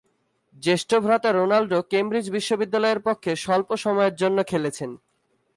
[0.63, 4.91] জ্যেষ্ঠ ভ্রাতা Roland Cambridge বিশ্ববিদ্যালয়ের পক্ষে স্বল্প সময়ের জন্যে খেলেছেন।